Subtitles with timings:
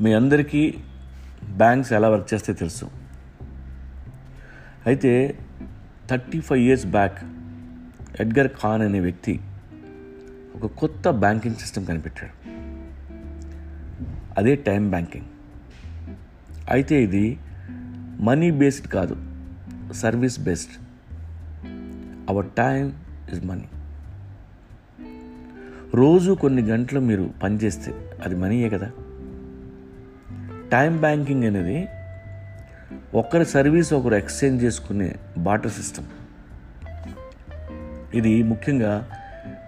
[0.00, 0.74] మీ అందరికీ
[1.56, 2.90] బ్యాంక్స్ ఎలా వర్క్ చేస్తే తెలుసు.
[4.86, 5.38] అయితే
[6.10, 7.18] thirty five years back
[8.20, 9.40] Edgar Cahn అనే వ్యక్తి
[10.56, 12.48] ఒక కొత్త బ్యాంకింగ్ సిస్టమ్ కనిపెట్టాడు.
[14.38, 15.24] అదే టైం బ్యాంకింగ్.
[16.70, 17.38] అయితే ఇది
[18.20, 19.16] మనీ బేస్డ్ కాదు
[19.92, 20.72] service based.
[22.30, 22.92] Our time
[23.32, 23.68] is money.
[25.94, 27.94] రోజు కొన్ని గంటలు మీరు పనిచేస్తే
[28.24, 28.90] అది మనీయే కదా?
[30.72, 31.88] టైం బ్యాంకింగ్ అనేది
[33.14, 36.04] ఒకరి సర్వీస్ ఒకరు ఎక్స్చేంజ్ చేసుకునే బాటర్ సిస్టమ్.
[38.14, 39.08] ఇది ముఖ్యంగా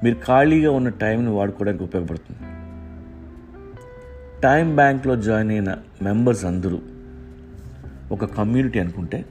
[0.04, 2.38] మీరు ఖాళీగా ఉన్న టైంని వాడుకోవడానికి ఉపయోగపడుతుంది.
[4.42, 6.80] టైం బ్యాంక్లో జాయిన్ అయిన మెంబర్స్ అందరూ
[8.12, 9.24] ఒక కమ్యూనిటీ అనుకుంటే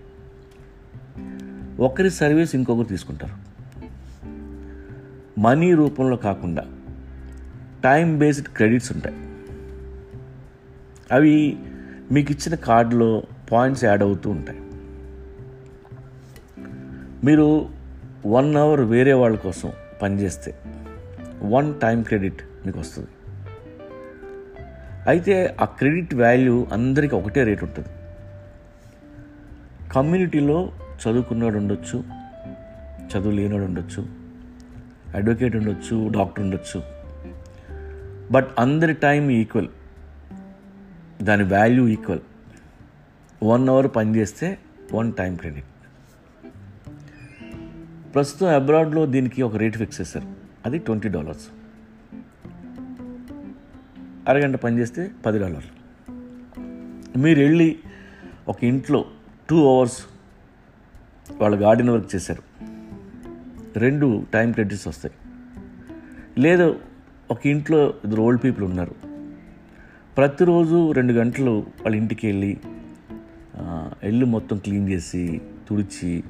[1.79, 3.47] ఒకరి సర్వీస్ ఇంకొకరు తీసుకుంటారు.
[5.39, 6.65] మనీ రూపంలో కాకుండా
[7.83, 9.26] టైం బేస్డ్ క్రెడిట్స్ ఉంటాయి.
[11.11, 11.57] అవి
[12.11, 14.59] మీకు ఇచ్చిన కార్డులో పాయింట్స్ యాడ్ అవుతూ ఉంటాయి.
[17.25, 17.69] మీరు
[18.25, 20.55] వన్ అవర్ వేరే వాళ్ళ కోసం పనిచేస్తే
[21.43, 23.07] వన్ టైం క్రెడిట్ మీకు వస్తుంది
[25.07, 27.87] అయితే ఆ క్రెడిట్ వాల్యూ అందరికీ ఒకటే రేట్ ఉంటుంది.
[29.91, 30.71] కమ్యూనిటీలో
[31.03, 32.03] చదువుకున్నాడు ఉండొచ్చు
[33.11, 34.05] చదువు లేనివాడు ఉండొచ్చు
[35.15, 36.83] అడ్వకేట్ ఉండొచ్చు డాక్టర్ ఉండొచ్చు.
[38.31, 39.67] బట్ అందరి టైం ఈక్వల్.
[41.21, 42.19] దాని వాల్యూ ఈక్వల్
[43.43, 44.57] వన్ అవర్ పనిచేస్తే
[44.93, 45.65] వన్ టైం క్రెడిట్
[48.13, 50.27] ప్రస్తుతం అబ్రాడ్లో దీనికి ఒక రేట్ ఫిక్స్ చేశారు.
[50.65, 51.47] అది ట్వంటీ డాలర్స్
[54.27, 55.77] అరగంట పనిచేస్తే పది డాలర్లు
[57.19, 57.79] మీరు వెళ్ళి
[58.47, 59.05] ఒక ఇంట్లో
[59.49, 60.05] టూ అవర్స్
[61.37, 62.43] వాళ్ళు గార్డెన్ వర్క్ చేశారు.
[63.79, 65.15] రెండు టైం క్రెడిట్స్ వస్తాయి.
[66.41, 66.79] లేదు
[67.31, 69.06] ఒక ఇంట్లో ఇద్దరు ఓల్డ్ పీపుల్ ఉన్నారు.
[70.17, 72.57] ప్రతిరోజు రెండు గంటలు వాళ్ళ ఇంటికి వెళ్ళి
[74.03, 76.23] ఇల్లు మొత్తం క్లీన్ చేసి తుడిచి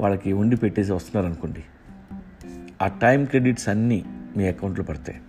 [0.00, 1.64] వాళ్ళకి వండి పెట్టేసి వస్తున్నారు అనుకోండి
[2.82, 4.04] ఆ టైం క్రెడిట్స్ అన్నీ
[4.36, 5.20] మీ అకౌంట్లో పడతాయి.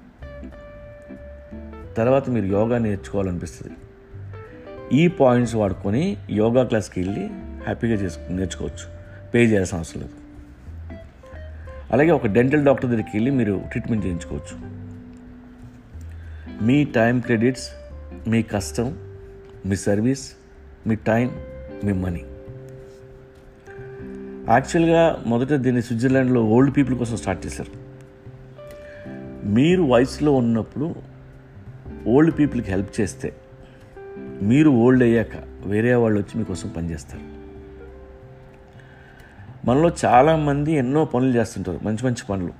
[1.98, 3.76] తర్వాత మీరు యోగా నేర్చుకోవాలనిపిస్తుంది.
[4.94, 7.26] ఈ పాయింట్స్ వాడుకొని యోగా క్లాస్కి వెళ్ళి
[7.64, 8.88] హ్యాపీగా చేసుకు నేర్చుకోవచ్చు.
[9.34, 10.14] పే చేయాల్సిన అవసరం లేదు.
[11.92, 14.56] అలాగే ఒక డెంటల్ డాక్టర్ దగ్గరికి వెళ్ళి మీరు ట్రీట్మెంట్ చేయించుకోవచ్చు.
[16.66, 17.70] మీ టైం క్రెడిట్స్
[18.28, 18.98] మీ కష్టం
[19.66, 20.32] మీ సర్వీస్
[20.88, 21.32] మీ టైం
[21.84, 22.24] మీ మనీ.
[24.50, 27.72] యాక్చువల్గా మొదట దీన్ని స్విట్జర్లాండ్లో ఓల్డ్ పీపుల్ కోసం స్టార్ట్ చేశారు.
[29.48, 30.96] మీరు వయసులో ఉన్నప్పుడు
[32.08, 33.36] ఓల్డ్ పీపుల్కి హెల్ప్ చేస్తే
[34.42, 37.40] మీరు ఓల్డ్ అయ్యాక వేరే వాళ్ళు వచ్చి మీకోసం పనిచేస్తారు
[39.66, 42.54] మనలో చాలామంది ఎన్నో పనులు చేస్తుంటారు మంచి మంచి పనులు.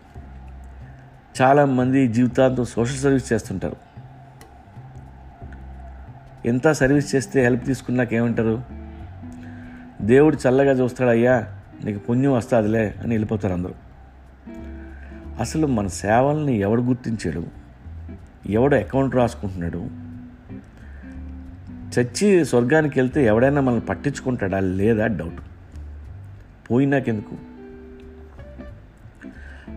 [1.42, 3.89] చాలామంది జీవితాంతం సోషల్ సర్వీస్ చేస్తుంటారు.
[6.46, 8.64] ఎంత సర్వీస్ చేస్తే హెల్ప్ తీసుకున్నాక ఏమంటారు?
[10.02, 11.48] దేవుడు చల్లగా చూస్తాడయ్యా
[11.84, 13.74] నీకు పుణ్యం వస్తుందిలే అని వెళ్ళిపోతారు అందరూ.
[15.40, 17.48] అసలు మన సేవల్ని ఎవడు గుర్తించాడు?
[18.50, 19.88] ఎవడు అకౌంట్ రాసుకుంటున్నాడు?
[22.00, 25.42] చచ్చి స్వర్గానికి వెళ్తే ఎవడైనా మనల్ని పట్టించుకుంటాడా లేదా డౌట్.
[26.72, 27.36] పోయినాకెందుకు?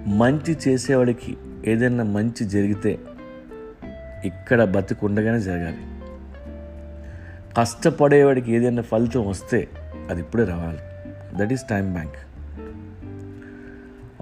[0.09, 1.37] మంచి చేసేవాడికి
[1.67, 2.99] ఏదైనా మంచి జరిగితే
[4.25, 5.92] ఇక్కడ బతికుండగానే జరగాలి.
[7.59, 9.69] కష్టపడేవాడికి ఏదైనా ఫలితం వస్తే
[10.11, 10.79] అది ఇప్పుడే రావాలి.
[11.37, 12.15] That is time bank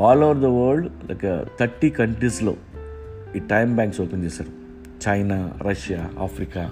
[0.00, 2.56] all over the world like thirty కంట్రీస్లో
[3.36, 4.50] ఈ టైం బ్యాంక్స్ ఓపెన్ చేశారు.
[5.08, 6.70] China Russia Africa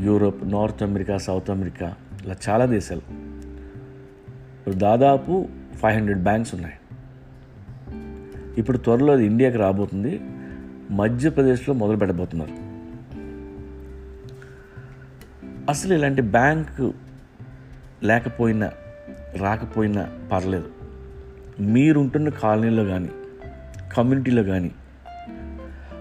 [0.00, 1.94] Europe North America South America
[2.24, 3.02] ఇలా చాలా దేశాలు.
[4.58, 6.74] ఇప్పుడు దాదాపు ఫైవ్ హండ్రెడ్ బ్యాంక్స్ ఉన్నాయి.
[8.58, 10.20] ఇప్పుడు త్వరలో అది ఇండియాకి రాబోతుంది.
[10.90, 12.63] మధ్యప్రదేశ్లో మొదలు పెట్టబోతున్నారు
[15.68, 16.94] అసలు ఇలాంటి బ్యాంకు
[18.02, 18.72] లేకపోయినా
[19.36, 20.70] రాకపోయినా పర్లేదు.
[21.60, 23.08] మీరుంటున్న కాలనీలో కానీ
[23.96, 24.70] కమ్యూనిటీలో కానీ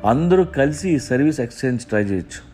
[0.06, 2.54] అందరూ కలిసి సర్వీస్ ఎక్స్చేంజ్ ట్రై చేయొచ్చు.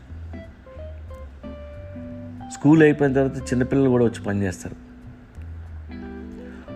[2.50, 4.76] స్కూల్ అయిపోయిన తర్వాత చిన్నపిల్లలు కూడా వచ్చి పనిచేస్తారు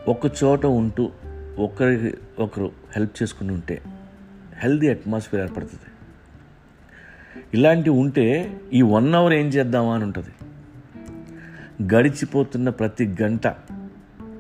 [0.10, 1.12] ఒక చోట ఉంటూ
[1.60, 3.82] ఒకరికి ఒకరు హెల్ప్ చేసుకుని ఉంటే
[4.58, 5.93] హెల్దీ అట్మాస్ఫియర్ ఏర్పడుతుంది.
[7.54, 10.30] ఇలాంటివి ఉంటే ఈ వన్ అవర్ ఏం చేద్దామా అని ఉంటుంది.
[11.96, 13.48] గడిచిపోతున్న ప్రతి గంట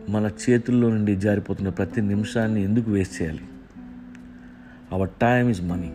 [0.09, 3.41] మన చేతుల్లో నుండి జారిపోతున్న ప్రతి నిమిషాన్ని ఎందుకు వేస్ట్ చేయాలి?
[4.91, 5.91] Hour time is money